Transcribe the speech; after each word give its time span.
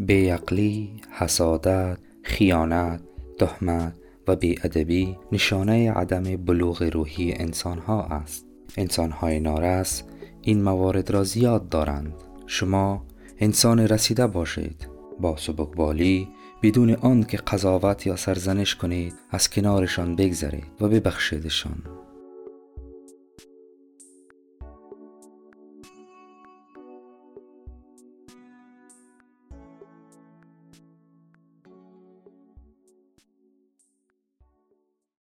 بیعقلی، 0.00 0.90
حسادت، 1.10 1.98
خیانت، 2.22 3.00
تهمت 3.38 3.94
و 4.28 4.36
بیادبی 4.36 5.16
نشانه 5.32 5.92
عدم 5.92 6.22
بلوغ 6.36 6.82
روحی 6.82 7.32
انسان 7.32 7.78
ها 7.78 8.02
است. 8.02 8.46
انسان 8.76 9.10
های 9.10 9.40
نارس 9.40 10.02
این 10.42 10.62
موارد 10.62 11.10
را 11.10 11.24
زیاد 11.24 11.68
دارند. 11.68 12.14
شما 12.46 13.04
انسان 13.38 13.78
رسیده 13.78 14.26
باشید. 14.26 14.88
با 15.20 15.36
سبکبالی 15.36 16.28
بدون 16.62 16.94
آن 16.94 17.22
که 17.22 17.36
قضاوت 17.36 18.06
یا 18.06 18.16
سرزنش 18.16 18.74
کنید 18.74 19.14
از 19.30 19.50
کنارشان 19.50 20.16
بگذرید 20.16 20.72
و 20.80 20.88
ببخشیدشان. 20.88 21.97